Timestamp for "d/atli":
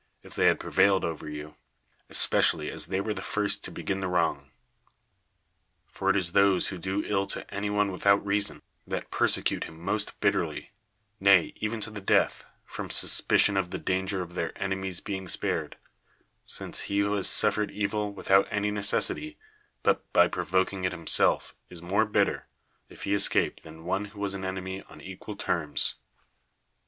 12.03-12.43